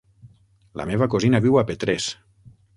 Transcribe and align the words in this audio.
La 0.81 0.87
meva 0.93 1.09
cosina 1.17 1.43
viu 1.45 1.61
a 1.63 1.67
Petrés. 1.71 2.11